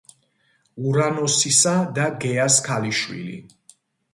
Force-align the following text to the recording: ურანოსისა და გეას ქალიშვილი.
ურანოსისა 0.91 1.73
და 1.99 2.07
გეას 2.25 2.59
ქალიშვილი. 2.69 3.37